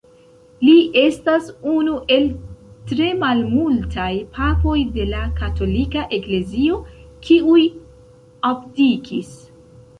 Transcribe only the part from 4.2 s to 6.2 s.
papoj de la Katolika